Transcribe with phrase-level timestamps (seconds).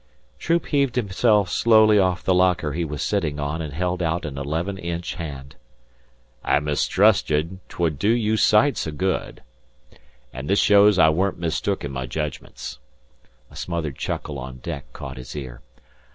[0.39, 4.35] Troop heaved himself slowly off the locker he was sitting on and held out an
[4.35, 5.55] eleven inch hand.
[6.43, 9.43] "I mistrusted 'twould do you sights o' good;
[10.33, 12.79] an' this shows I weren't mistook in my jedgments."
[13.51, 15.61] A smothered chuckle on deck caught his ear.